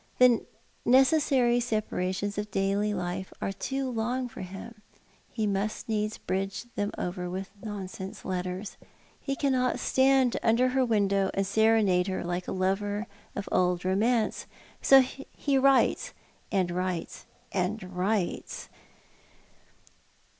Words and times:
The 0.17 0.43
necessary 0.83 1.59
separations 1.59 2.39
of 2.39 2.49
daily 2.49 2.91
life 2.91 3.31
are 3.39 3.51
too 3.51 3.87
long 3.87 4.27
for 4.27 4.41
him. 4.41 4.81
He 5.29 5.45
must 5.45 5.87
needs 5.87 6.17
bridge 6.17 6.65
them 6.73 6.89
over 6.97 7.29
with 7.29 7.51
nonsense 7.63 8.25
letters. 8.25 8.77
He 9.19 9.35
cannot 9.35 9.77
stand 9.79 10.37
under 10.41 10.69
her 10.69 10.83
window 10.83 11.29
and 11.35 11.45
serenade 11.45 12.07
her, 12.07 12.23
like 12.23 12.47
a 12.47 12.51
lover 12.51 13.05
of 13.35 13.47
old 13.51 13.85
romance; 13.85 14.47
so 14.81 15.01
he 15.01 15.59
writes, 15.59 16.15
and 16.51 16.71
writes, 16.71 17.27
and 17.51 17.83
writes. 17.95 18.69